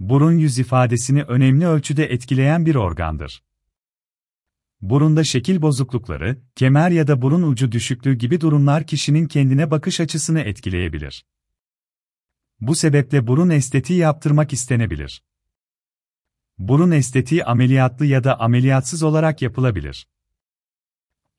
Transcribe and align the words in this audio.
Burun 0.00 0.38
yüz 0.38 0.58
ifadesini 0.58 1.22
önemli 1.22 1.66
ölçüde 1.66 2.04
etkileyen 2.12 2.66
bir 2.66 2.74
organdır. 2.74 3.42
Burunda 4.80 5.24
şekil 5.24 5.62
bozuklukları, 5.62 6.42
kemer 6.54 6.90
ya 6.90 7.06
da 7.06 7.22
burun 7.22 7.42
ucu 7.42 7.72
düşüklüğü 7.72 8.14
gibi 8.14 8.40
durumlar 8.40 8.86
kişinin 8.86 9.26
kendine 9.26 9.70
bakış 9.70 10.00
açısını 10.00 10.40
etkileyebilir. 10.40 11.26
Bu 12.60 12.74
sebeple 12.74 13.26
burun 13.26 13.50
estetiği 13.50 13.98
yaptırmak 13.98 14.52
istenebilir. 14.52 15.24
Burun 16.58 16.90
estetiği 16.90 17.44
ameliyatlı 17.44 18.06
ya 18.06 18.24
da 18.24 18.40
ameliyatsız 18.40 19.02
olarak 19.02 19.42
yapılabilir. 19.42 20.08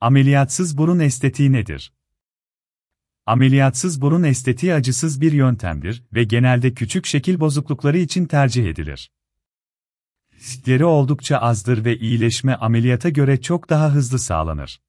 Ameliyatsız 0.00 0.78
burun 0.78 0.98
estetiği 0.98 1.52
nedir? 1.52 1.92
Ameliyatsız 3.30 4.00
burun 4.00 4.22
estetiği 4.22 4.74
acısız 4.74 5.20
bir 5.20 5.32
yöntemdir 5.32 6.02
ve 6.14 6.24
genelde 6.24 6.74
küçük 6.74 7.06
şekil 7.06 7.40
bozuklukları 7.40 7.98
için 7.98 8.26
tercih 8.26 8.66
edilir. 8.66 9.10
Riskleri 10.34 10.84
oldukça 10.84 11.38
azdır 11.38 11.84
ve 11.84 11.98
iyileşme 11.98 12.54
ameliyata 12.54 13.08
göre 13.08 13.40
çok 13.40 13.70
daha 13.70 13.94
hızlı 13.94 14.18
sağlanır. 14.18 14.80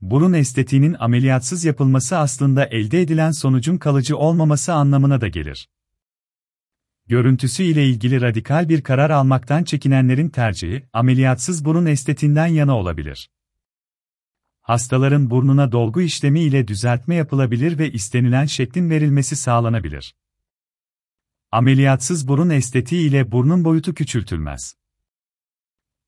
Burun 0.00 0.32
estetiğinin 0.32 0.96
ameliyatsız 0.98 1.64
yapılması 1.64 2.18
aslında 2.18 2.66
elde 2.66 3.00
edilen 3.00 3.30
sonucun 3.30 3.76
kalıcı 3.76 4.16
olmaması 4.16 4.72
anlamına 4.72 5.20
da 5.20 5.28
gelir. 5.28 5.68
Görüntüsü 7.06 7.62
ile 7.62 7.86
ilgili 7.86 8.20
radikal 8.20 8.68
bir 8.68 8.82
karar 8.82 9.10
almaktan 9.10 9.64
çekinenlerin 9.64 10.28
tercihi, 10.28 10.84
ameliyatsız 10.92 11.64
burun 11.64 11.86
estetiğinden 11.86 12.46
yana 12.46 12.76
olabilir. 12.76 13.30
Hastaların 14.60 15.30
burnuna 15.30 15.72
dolgu 15.72 16.02
işlemi 16.02 16.40
ile 16.40 16.68
düzeltme 16.68 17.14
yapılabilir 17.14 17.78
ve 17.78 17.92
istenilen 17.92 18.46
şeklin 18.46 18.90
verilmesi 18.90 19.36
sağlanabilir. 19.36 20.14
Ameliyatsız 21.52 22.28
burun 22.28 22.50
estetiği 22.50 23.08
ile 23.08 23.32
burnun 23.32 23.64
boyutu 23.64 23.94
küçültülmez. 23.94 24.76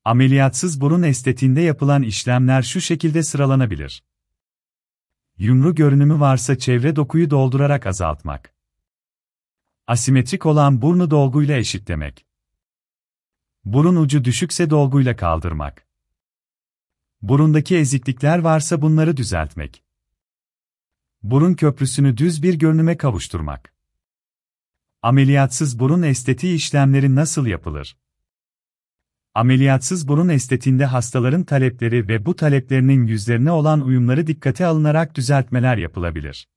Ameliyatsız 0.05 0.81
burun 0.81 1.03
estetiğinde 1.03 1.61
yapılan 1.61 2.03
işlemler 2.03 2.61
şu 2.61 2.81
şekilde 2.81 3.23
sıralanabilir. 3.23 4.03
Yumru 5.37 5.75
görünümü 5.75 6.19
varsa 6.19 6.57
çevre 6.57 6.95
dokuyu 6.95 7.29
doldurarak 7.29 7.87
azaltmak. 7.87 8.55
Asimetrik 9.87 10.45
olan 10.45 10.81
burnu 10.81 11.11
dolguyla 11.11 11.57
eşitlemek. 11.57 12.25
Burun 13.65 13.95
ucu 13.95 14.25
düşükse 14.25 14.69
dolguyla 14.69 15.15
kaldırmak. 15.15 15.87
Burundaki 17.23 17.77
eziklikler 17.77 18.39
varsa 18.39 18.81
bunları 18.81 19.17
düzeltmek. 19.17 19.83
Burun 21.21 21.53
köprüsünü 21.53 22.17
düz 22.17 22.43
bir 22.43 22.53
görünüme 22.53 22.97
kavuşturmak. 22.97 23.73
Ameliyatsız 25.01 25.79
burun 25.79 26.01
estetiği 26.01 26.55
işlemleri 26.55 27.15
nasıl 27.15 27.45
yapılır? 27.45 27.97
Ameliyatsız 29.33 30.07
burun 30.07 30.29
estetiğinde 30.29 30.85
hastaların 30.85 31.43
talepleri 31.43 32.07
ve 32.07 32.25
bu 32.25 32.35
taleplerinin 32.35 33.07
yüzlerine 33.07 33.51
olan 33.51 33.81
uyumları 33.81 34.27
dikkate 34.27 34.65
alınarak 34.65 35.15
düzeltmeler 35.15 35.77
yapılabilir. 35.77 36.47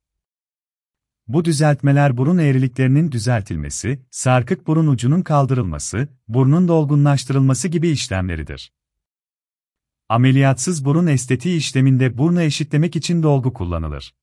Bu 1.28 1.44
düzeltmeler 1.44 2.16
burun 2.16 2.38
eğriliklerinin 2.38 3.12
düzeltilmesi, 3.12 4.00
sarkık 4.10 4.66
burun 4.66 4.86
ucunun 4.86 5.22
kaldırılması, 5.22 6.08
burnun 6.28 6.68
dolgunlaştırılması 6.68 7.68
gibi 7.68 7.88
işlemleridir. 7.88 8.72
Ameliyatsız 10.08 10.84
burun 10.84 11.06
estetiği 11.06 11.56
işleminde 11.56 12.18
burnu 12.18 12.42
eşitlemek 12.42 12.96
için 12.96 13.22
dolgu 13.22 13.52
kullanılır. 13.52 14.14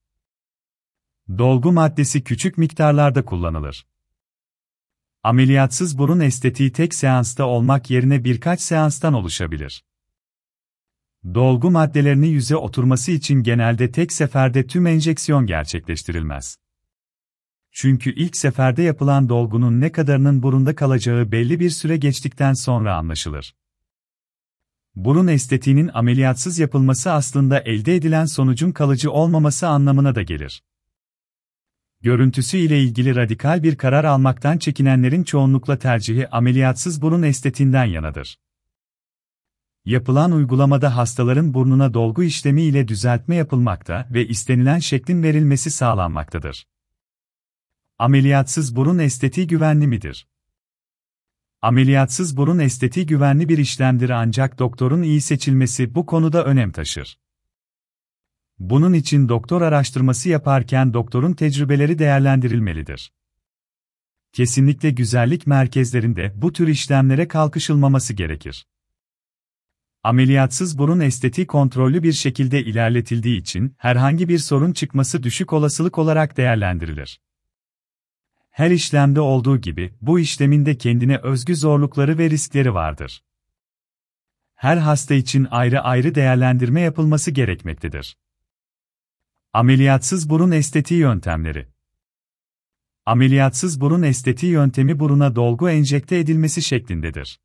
Dolgu 1.29 1.71
maddesi 1.71 2.23
küçük 2.23 2.57
miktarlarda 2.57 3.25
kullanılır. 3.25 3.87
Ameliyatsız 5.23 5.97
burun 5.97 6.19
estetiği 6.19 6.71
tek 6.71 6.95
seansta 6.95 7.45
olmak 7.45 7.89
yerine 7.89 8.23
birkaç 8.23 8.61
seanstan 8.61 9.13
oluşabilir. 9.13 9.85
Dolgu 11.33 11.71
maddelerini 11.71 12.27
yüze 12.27 12.55
oturması 12.55 13.11
için 13.11 13.43
genelde 13.43 13.91
tek 13.91 14.13
seferde 14.13 14.67
tüm 14.67 14.87
enjeksiyon 14.87 15.45
gerçekleştirilmez. 15.45 16.57
Çünkü 17.71 18.13
ilk 18.13 18.37
seferde 18.37 18.81
yapılan 18.81 19.29
dolgunun 19.29 19.81
ne 19.81 19.91
kadarının 19.91 20.43
burunda 20.43 20.75
kalacağı 20.75 21.31
belli 21.31 21.59
bir 21.59 21.69
süre 21.69 21.97
geçtikten 21.97 22.53
sonra 22.53 22.95
anlaşılır. 22.95 23.55
Burun 24.95 25.27
estetiğinin 25.27 25.91
ameliyatsız 25.93 26.59
yapılması 26.59 27.11
aslında 27.11 27.59
elde 27.59 27.95
edilen 27.95 28.25
sonucun 28.25 28.71
kalıcı 28.71 29.11
olmaması 29.11 29.67
anlamına 29.67 30.15
da 30.15 30.21
gelir. 30.21 30.63
Görüntüsü 32.01 32.57
ile 32.57 32.81
ilgili 32.81 33.15
radikal 33.15 33.63
bir 33.63 33.75
karar 33.75 34.03
almaktan 34.03 34.57
çekinenlerin 34.57 35.23
çoğunlukla 35.23 35.79
tercihi 35.79 36.29
ameliyatsız 36.29 37.01
burun 37.01 37.23
estetiğinden 37.23 37.85
yanadır. 37.85 38.39
Yapılan 39.85 40.31
uygulamada 40.31 40.97
hastaların 40.97 41.53
burnuna 41.53 41.93
dolgu 41.93 42.23
işlemi 42.23 42.61
ile 42.61 42.87
düzeltme 42.87 43.35
yapılmakta 43.35 44.07
ve 44.11 44.27
istenilen 44.27 44.79
şeklin 44.79 45.23
verilmesi 45.23 45.71
sağlanmaktadır. 45.71 46.67
Ameliyatsız 47.99 48.75
burun 48.75 48.99
estetiği 48.99 49.47
güvenli 49.47 49.87
midir? 49.87 50.27
Ameliyatsız 51.63 52.37
burun 52.37 52.59
estetiği 52.59 53.05
güvenli 53.05 53.49
bir 53.49 53.57
işlemdir 53.57 54.09
ancak 54.09 54.59
doktorun 54.59 55.01
iyi 55.01 55.21
seçilmesi 55.21 55.95
bu 55.95 56.05
konuda 56.05 56.45
önem 56.45 56.71
taşır. 56.71 57.19
Bunun 58.59 58.93
için 58.93 59.29
doktor 59.29 59.61
araştırması 59.61 60.29
yaparken 60.29 60.93
doktorun 60.93 61.33
tecrübeleri 61.33 61.99
değerlendirilmelidir. 61.99 63.13
Kesinlikle 64.33 64.89
güzellik 64.89 65.47
merkezlerinde 65.47 66.33
bu 66.35 66.53
tür 66.53 66.67
işlemlere 66.67 67.27
kalkışılmaması 67.27 68.13
gerekir. 68.13 68.67
Ameliyatsız 70.03 70.77
burun 70.77 70.99
estetiği 70.99 71.47
kontrollü 71.47 72.03
bir 72.03 72.13
şekilde 72.13 72.63
ilerletildiği 72.63 73.37
için 73.37 73.75
herhangi 73.77 74.29
bir 74.29 74.37
sorun 74.37 74.73
çıkması 74.73 75.23
düşük 75.23 75.53
olasılık 75.53 75.97
olarak 75.97 76.37
değerlendirilir. 76.37 77.19
Her 78.53 78.71
işlemde 78.71 79.21
olduğu 79.21 79.57
gibi 79.57 79.93
bu 80.01 80.19
işlemin 80.19 80.65
de 80.65 80.77
kendine 80.77 81.17
özgü 81.17 81.55
zorlukları 81.55 82.17
ve 82.17 82.29
riskleri 82.29 82.73
vardır. 82.73 83.23
Her 84.55 84.77
hasta 84.77 85.13
için 85.13 85.47
ayrı 85.51 85.81
ayrı 85.81 86.15
değerlendirme 86.15 86.81
yapılması 86.81 87.31
gerekmektedir. 87.31 88.17
Ameliyatsız 89.53 90.29
burun 90.29 90.51
estetiği 90.51 90.99
yöntemleri 90.99 91.67
Ameliyatsız 93.05 93.81
burun 93.81 94.01
estetiği 94.01 94.51
yöntemi 94.51 94.99
buruna 94.99 95.35
dolgu 95.35 95.69
enjekte 95.69 96.17
edilmesi 96.17 96.61
şeklindedir. 96.61 97.41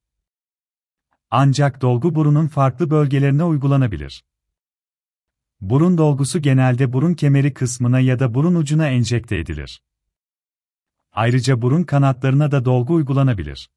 Ancak 1.31 1.83
dolgu 1.83 2.15
burunun 2.15 2.47
farklı 2.47 2.91
bölgelerine 2.91 3.45
uygulanabilir. 3.45 4.25
Burun 5.61 5.99
dolgusu 5.99 6.43
genelde 6.43 6.93
burun 6.93 7.15
kemeri 7.15 7.55
kısmına 7.55 8.01
ya 8.01 8.19
da 8.19 8.35
burun 8.35 8.55
ucuna 8.55 8.89
enjekte 8.89 9.37
edilir. 9.37 9.83
Ayrıca 11.19 11.63
burun 11.63 11.83
kanatlarına 11.83 12.51
da 12.51 12.65
dolgu 12.65 12.95
uygulanabilir. 12.95 13.71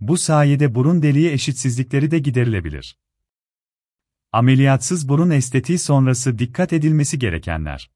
Bu 0.00 0.18
sayede 0.18 0.74
burun 0.74 1.02
deliği 1.02 1.30
eşitsizlikleri 1.30 2.10
de 2.10 2.18
giderilebilir. 2.18 2.98
Ameliyatsız 4.32 5.08
burun 5.08 5.30
estetiği 5.30 5.78
sonrası 5.78 6.38
dikkat 6.38 6.72
edilmesi 6.72 7.18
gerekenler. 7.18 7.90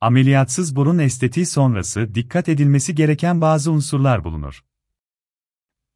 Ameliyatsız 0.00 0.76
burun 0.76 0.98
estetiği 0.98 1.46
sonrası 1.46 2.14
dikkat 2.14 2.48
edilmesi 2.48 2.94
gereken 2.94 3.40
bazı 3.40 3.72
unsurlar 3.72 4.24
bulunur. 4.24 4.64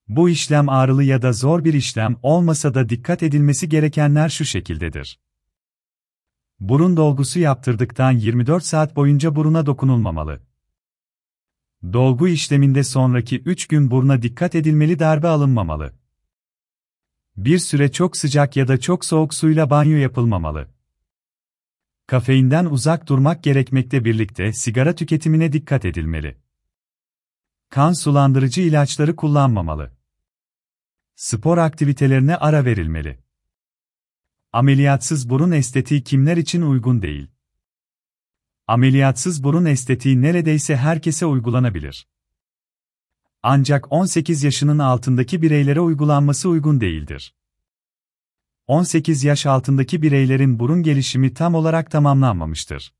Bu 0.08 0.28
işlem 0.28 0.68
ağrılı 0.68 1.04
ya 1.04 1.22
da 1.22 1.32
zor 1.32 1.64
bir 1.64 1.74
işlem 1.74 2.16
olmasa 2.22 2.74
da 2.74 2.88
dikkat 2.88 3.22
edilmesi 3.22 3.68
gerekenler 3.68 4.28
şu 4.28 4.44
şekildedir. 4.44 5.20
Burun 6.60 6.96
dolgusu 6.96 7.38
yaptırdıktan 7.38 8.12
24 8.12 8.64
saat 8.64 8.96
boyunca 8.96 9.36
buruna 9.36 9.66
dokunulmamalı. 9.66 10.51
Dolgu 11.82 12.28
işleminde 12.28 12.84
sonraki 12.84 13.40
3 13.40 13.66
gün 13.66 13.90
buruna 13.90 14.22
dikkat 14.22 14.54
edilmeli 14.54 14.98
darbe 14.98 15.28
alınmamalı. 15.28 15.92
Bir 17.36 17.58
süre 17.58 17.92
çok 17.92 18.16
sıcak 18.16 18.56
ya 18.56 18.68
da 18.68 18.80
çok 18.80 19.04
soğuk 19.04 19.34
suyla 19.34 19.70
banyo 19.70 19.96
yapılmamalı. 19.96 20.68
Kafeinden 22.06 22.64
uzak 22.64 23.08
durmak 23.08 23.44
gerekmekte 23.44 24.04
birlikte 24.04 24.52
sigara 24.52 24.94
tüketimine 24.94 25.52
dikkat 25.52 25.84
edilmeli. 25.84 26.38
Kan 27.68 27.92
sulandırıcı 27.92 28.60
ilaçları 28.60 29.16
kullanmamalı. 29.16 29.92
Spor 31.14 31.58
aktivitelerine 31.58 32.36
ara 32.36 32.64
verilmeli. 32.64 33.20
Ameliyatsız 34.52 35.30
burun 35.30 35.50
estetiği 35.50 36.04
kimler 36.04 36.36
için 36.36 36.62
uygun 36.62 37.02
değil? 37.02 37.31
Ameliyatsız 38.66 39.44
burun 39.44 39.64
estetiği 39.64 40.22
neredeyse 40.22 40.76
herkese 40.76 41.26
uygulanabilir. 41.26 42.06
Ancak 43.42 43.92
18 43.92 44.42
yaşının 44.42 44.78
altındaki 44.78 45.42
bireylere 45.42 45.80
uygulanması 45.80 46.48
uygun 46.48 46.80
değildir. 46.80 47.34
18 48.66 49.24
yaş 49.24 49.46
altındaki 49.46 50.02
bireylerin 50.02 50.58
burun 50.58 50.82
gelişimi 50.82 51.34
tam 51.34 51.54
olarak 51.54 51.90
tamamlanmamıştır. 51.90 52.94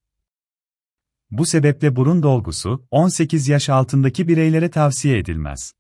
Bu 1.31 1.47
sebeple 1.47 1.97
burun 1.97 2.23
dolgusu, 2.23 2.87
18 2.91 3.49
yaş 3.49 3.69
altındaki 3.69 4.29
bireylere 4.29 4.71
tavsiye 4.71 5.19
edilmez. 5.19 5.75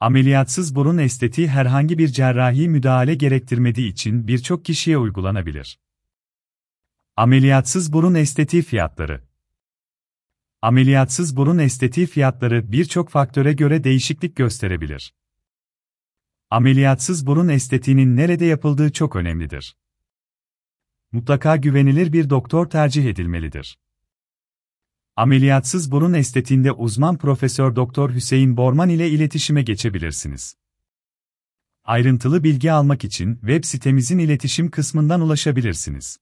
Ameliyatsız 0.00 0.74
burun 0.74 0.98
estetiği 0.98 1.48
herhangi 1.48 1.98
bir 1.98 2.08
cerrahi 2.08 2.68
müdahale 2.68 3.14
gerektirmediği 3.14 3.92
için 3.92 4.28
birçok 4.28 4.64
kişiye 4.64 4.98
uygulanabilir. 4.98 5.78
Ameliyatsız 7.20 7.92
burun 7.92 8.14
estetiği 8.14 8.62
fiyatları 8.62 9.22
Ameliyatsız 10.62 11.36
burun 11.36 11.58
estetiği 11.58 12.06
fiyatları 12.06 12.72
birçok 12.72 13.08
faktöre 13.08 13.52
göre 13.52 13.84
değişiklik 13.84 14.36
gösterebilir. 14.36 15.14
Ameliyatsız 16.50 17.26
burun 17.26 17.48
estetiğinin 17.48 18.16
nerede 18.16 18.44
yapıldığı 18.44 18.92
çok 18.92 19.16
önemlidir. 19.16 19.76
Mutlaka 21.12 21.56
güvenilir 21.56 22.12
bir 22.12 22.30
doktor 22.30 22.70
tercih 22.70 23.04
edilmelidir. 23.04 23.78
Ameliyatsız 25.16 25.92
burun 25.92 26.12
estetiğinde 26.12 26.72
uzman 26.72 27.18
Profesör 27.18 27.76
Doktor 27.76 28.10
Hüseyin 28.10 28.56
Borman 28.56 28.88
ile 28.88 29.10
iletişime 29.10 29.62
geçebilirsiniz. 29.62 30.56
Ayrıntılı 31.84 32.44
bilgi 32.44 32.72
almak 32.72 33.04
için 33.04 33.34
web 33.34 33.64
sitemizin 33.64 34.18
iletişim 34.18 34.70
kısmından 34.70 35.20
ulaşabilirsiniz. 35.20 36.18